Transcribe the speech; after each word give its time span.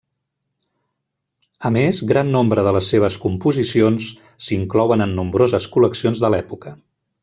A 1.69 1.71
més, 1.75 1.99
gran 2.13 2.33
nombre 2.37 2.65
de 2.69 2.73
les 2.79 2.89
seves 2.95 3.19
composicions 3.27 4.11
s'inclouen 4.49 5.09
en 5.09 5.17
nombroses 5.23 5.73
col·leccions 5.77 6.27
de 6.27 6.37
l'època. 6.37 6.79